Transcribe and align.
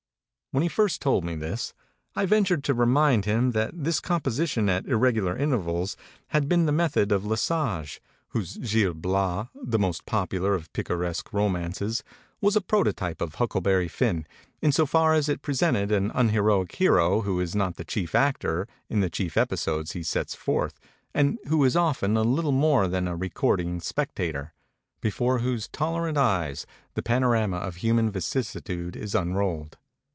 When 0.53 0.63
he 0.63 0.67
first 0.67 1.01
told 1.01 1.23
me 1.23 1.35
this, 1.35 1.73
I 2.13 2.25
ventured 2.25 2.61
to 2.65 2.73
re 2.73 2.85
mind 2.85 3.23
him 3.23 3.51
that 3.51 3.71
this 3.73 4.01
composition 4.01 4.67
at 4.67 4.85
irregular 4.85 5.31
in 5.31 5.51
266 5.51 5.93
MEMORIES 5.93 5.93
OF 5.93 5.95
MARK 5.95 6.27
TWAIN 6.27 6.41
tervals 6.41 6.41
had 6.41 6.49
been 6.49 6.65
the 6.65 6.71
method 6.73 7.11
of 7.13 7.25
Le 7.25 7.37
Sage, 7.37 8.01
whose 8.31 8.57
'Gil 8.57 8.93
Bias/ 8.95 9.47
the 9.63 9.79
most 9.79 10.05
popular 10.05 10.53
of 10.53 10.73
picaresque 10.73 11.31
ro 11.31 11.47
mances, 11.47 12.03
was 12.41 12.57
a 12.57 12.59
prototype 12.59 13.21
of 13.21 13.35
'Huckleberry 13.35 13.87
Finn,' 13.87 14.27
in 14.61 14.73
so 14.73 14.85
far 14.85 15.13
as 15.13 15.29
it 15.29 15.41
presented 15.41 15.89
an 15.89 16.11
unheroic 16.13 16.75
hero 16.75 17.21
who 17.21 17.39
is 17.39 17.55
not 17.55 17.77
the 17.77 17.85
chief 17.85 18.13
actor 18.13 18.67
in 18.89 18.99
the 18.99 19.09
chief 19.09 19.37
episodes 19.37 19.93
he 19.93 20.03
sets 20.03 20.35
forth 20.35 20.77
and 21.13 21.39
who 21.47 21.63
is 21.63 21.77
often 21.77 22.15
little 22.15 22.51
more 22.51 22.89
than 22.89 23.07
a 23.07 23.15
re 23.15 23.29
cording 23.29 23.79
spectator, 23.79 24.51
before 24.99 25.39
whose 25.39 25.69
tolerant 25.69 26.17
eyes 26.17 26.65
the 26.93 27.01
panorama 27.01 27.55
of 27.55 27.77
human 27.77 28.11
vicissitude 28.11 28.97
is 28.97 29.15
unrolled. 29.15 29.77